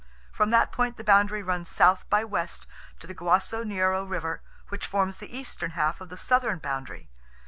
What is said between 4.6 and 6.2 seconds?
which forms the eastern half of the